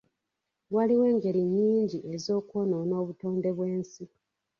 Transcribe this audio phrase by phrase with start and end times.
[0.75, 4.03] Waliwo engeri nnyingi ez'okwonoona obutonde bw'ensi.